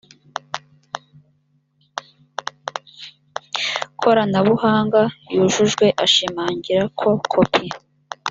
koranabuhanga 3.99 5.01
yujujwe 5.35 5.85
ashimangira 6.03 6.83
ko 6.99 7.09
kopi 7.31 7.65